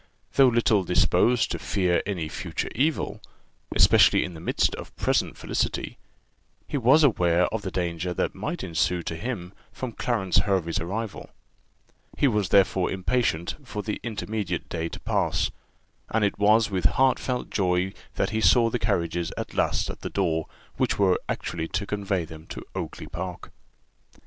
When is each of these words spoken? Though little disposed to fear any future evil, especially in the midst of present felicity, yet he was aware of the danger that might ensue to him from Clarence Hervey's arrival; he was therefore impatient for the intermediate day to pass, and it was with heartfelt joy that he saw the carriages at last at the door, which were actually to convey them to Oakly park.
Though 0.33 0.47
little 0.47 0.83
disposed 0.83 1.51
to 1.51 1.59
fear 1.59 2.01
any 2.07 2.27
future 2.27 2.69
evil, 2.73 3.21
especially 3.75 4.25
in 4.25 4.33
the 4.33 4.39
midst 4.39 4.73
of 4.73 4.95
present 4.95 5.37
felicity, 5.37 5.99
yet 6.65 6.67
he 6.69 6.77
was 6.77 7.03
aware 7.03 7.45
of 7.53 7.61
the 7.61 7.69
danger 7.69 8.11
that 8.11 8.33
might 8.33 8.63
ensue 8.63 9.03
to 9.03 9.15
him 9.15 9.53
from 9.71 9.91
Clarence 9.91 10.37
Hervey's 10.39 10.79
arrival; 10.79 11.29
he 12.17 12.27
was 12.27 12.49
therefore 12.49 12.89
impatient 12.89 13.53
for 13.63 13.83
the 13.83 13.99
intermediate 14.01 14.67
day 14.69 14.89
to 14.89 14.99
pass, 14.99 15.51
and 16.09 16.25
it 16.25 16.39
was 16.39 16.71
with 16.71 16.85
heartfelt 16.97 17.51
joy 17.51 17.93
that 18.15 18.31
he 18.31 18.41
saw 18.41 18.71
the 18.71 18.79
carriages 18.79 19.31
at 19.37 19.53
last 19.53 19.87
at 19.87 19.99
the 20.01 20.09
door, 20.09 20.47
which 20.77 20.97
were 20.97 21.19
actually 21.29 21.67
to 21.67 21.85
convey 21.85 22.25
them 22.25 22.47
to 22.47 22.65
Oakly 22.73 23.05
park. 23.05 23.51